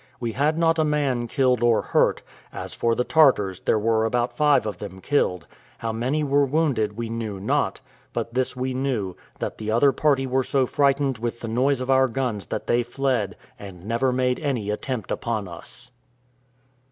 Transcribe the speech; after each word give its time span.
We 0.19 0.31
had 0.31 0.57
not 0.57 0.79
a 0.79 0.83
man 0.83 1.27
killed 1.27 1.61
or 1.61 1.83
hurt; 1.83 2.23
as 2.51 2.73
for 2.73 2.95
the 2.95 3.03
Tartars, 3.03 3.59
there 3.59 3.77
were 3.77 4.03
about 4.03 4.35
five 4.35 4.65
of 4.65 4.79
them 4.79 4.99
killed 4.99 5.45
how 5.77 5.91
many 5.91 6.23
were 6.23 6.43
wounded 6.43 6.97
we 6.97 7.07
knew 7.07 7.39
not; 7.39 7.81
but 8.11 8.33
this 8.33 8.55
we 8.55 8.73
knew, 8.73 9.15
that 9.37 9.59
the 9.59 9.69
other 9.69 9.91
party 9.91 10.25
were 10.25 10.43
so 10.43 10.65
frightened 10.65 11.19
with 11.19 11.41
the 11.41 11.47
noise 11.47 11.81
of 11.81 11.91
our 11.91 12.07
guns 12.07 12.47
that 12.47 12.65
they 12.65 12.81
fled, 12.81 13.35
and 13.59 13.85
never 13.85 14.11
made 14.11 14.39
any 14.39 14.71
attempt 14.71 15.11
upon 15.11 15.47
us. 15.47 15.91